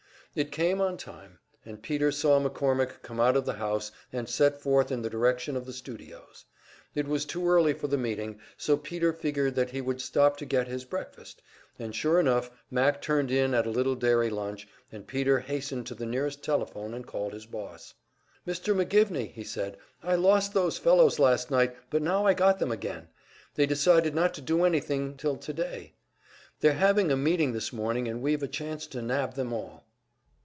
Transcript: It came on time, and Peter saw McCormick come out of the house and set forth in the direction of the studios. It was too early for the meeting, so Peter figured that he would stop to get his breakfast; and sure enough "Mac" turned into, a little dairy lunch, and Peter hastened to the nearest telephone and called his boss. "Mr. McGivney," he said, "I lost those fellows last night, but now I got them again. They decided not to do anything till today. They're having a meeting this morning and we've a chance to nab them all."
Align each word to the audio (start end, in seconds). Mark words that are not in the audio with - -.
It 0.33 0.49
came 0.53 0.79
on 0.79 0.95
time, 0.95 1.39
and 1.65 1.81
Peter 1.83 2.09
saw 2.09 2.39
McCormick 2.39 3.01
come 3.01 3.19
out 3.19 3.35
of 3.35 3.43
the 3.45 3.55
house 3.55 3.91
and 4.13 4.29
set 4.29 4.61
forth 4.61 4.89
in 4.89 5.01
the 5.01 5.09
direction 5.09 5.57
of 5.57 5.65
the 5.65 5.73
studios. 5.73 6.45
It 6.95 7.05
was 7.05 7.25
too 7.25 7.49
early 7.49 7.73
for 7.73 7.87
the 7.89 7.97
meeting, 7.97 8.39
so 8.55 8.77
Peter 8.77 9.11
figured 9.11 9.55
that 9.55 9.71
he 9.71 9.81
would 9.81 9.99
stop 9.99 10.37
to 10.37 10.45
get 10.45 10.69
his 10.69 10.85
breakfast; 10.85 11.41
and 11.77 11.93
sure 11.93 12.17
enough 12.17 12.49
"Mac" 12.71 13.01
turned 13.01 13.29
into, 13.29 13.59
a 13.67 13.67
little 13.69 13.95
dairy 13.95 14.29
lunch, 14.29 14.69
and 14.89 15.05
Peter 15.05 15.39
hastened 15.39 15.85
to 15.87 15.95
the 15.95 16.05
nearest 16.05 16.41
telephone 16.41 16.93
and 16.93 17.05
called 17.05 17.33
his 17.33 17.45
boss. 17.45 17.95
"Mr. 18.47 18.73
McGivney," 18.73 19.33
he 19.33 19.43
said, 19.43 19.75
"I 20.01 20.15
lost 20.15 20.53
those 20.53 20.77
fellows 20.77 21.19
last 21.19 21.51
night, 21.51 21.75
but 21.89 22.01
now 22.01 22.25
I 22.25 22.33
got 22.33 22.57
them 22.57 22.71
again. 22.71 23.09
They 23.55 23.65
decided 23.65 24.15
not 24.15 24.33
to 24.35 24.41
do 24.41 24.63
anything 24.63 25.17
till 25.17 25.35
today. 25.35 25.95
They're 26.61 26.71
having 26.75 27.11
a 27.11 27.17
meeting 27.17 27.51
this 27.51 27.73
morning 27.73 28.07
and 28.07 28.21
we've 28.21 28.41
a 28.41 28.47
chance 28.47 28.87
to 28.87 29.01
nab 29.01 29.33
them 29.33 29.51
all." 29.51 29.83